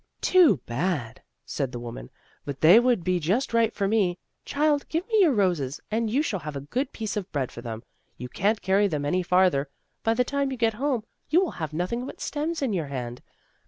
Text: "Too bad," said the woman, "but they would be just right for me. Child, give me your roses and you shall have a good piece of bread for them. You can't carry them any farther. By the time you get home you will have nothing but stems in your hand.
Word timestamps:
"Too 0.21 0.57
bad," 0.65 1.21
said 1.45 1.71
the 1.71 1.79
woman, 1.79 2.09
"but 2.43 2.59
they 2.61 2.79
would 2.79 3.03
be 3.03 3.19
just 3.19 3.53
right 3.53 3.71
for 3.71 3.87
me. 3.87 4.17
Child, 4.45 4.89
give 4.89 5.07
me 5.07 5.19
your 5.21 5.31
roses 5.31 5.79
and 5.91 6.09
you 6.09 6.23
shall 6.23 6.39
have 6.39 6.55
a 6.55 6.59
good 6.61 6.91
piece 6.91 7.15
of 7.15 7.31
bread 7.31 7.51
for 7.51 7.61
them. 7.61 7.83
You 8.17 8.27
can't 8.27 8.63
carry 8.63 8.87
them 8.87 9.05
any 9.05 9.21
farther. 9.21 9.69
By 10.01 10.15
the 10.15 10.23
time 10.23 10.49
you 10.51 10.57
get 10.57 10.73
home 10.73 11.03
you 11.29 11.39
will 11.39 11.51
have 11.61 11.71
nothing 11.71 12.07
but 12.07 12.19
stems 12.19 12.63
in 12.63 12.73
your 12.73 12.87
hand. 12.87 13.21